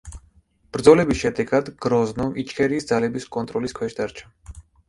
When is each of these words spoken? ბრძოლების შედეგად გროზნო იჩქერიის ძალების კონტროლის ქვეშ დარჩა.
ბრძოლების 0.77 1.19
შედეგად 1.25 1.69
გროზნო 1.87 2.27
იჩქერიის 2.45 2.91
ძალების 2.93 3.31
კონტროლის 3.37 3.81
ქვეშ 3.81 3.99
დარჩა. 4.01 4.61